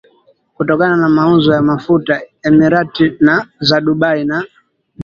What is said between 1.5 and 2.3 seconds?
ya mafuta